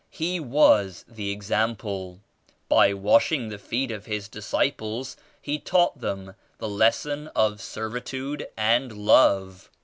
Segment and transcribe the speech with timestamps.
[0.09, 2.21] He was the example.
[2.67, 8.91] By washing the feet of His disciples He taught them the lesson of Servitude and
[8.97, 9.69] Love.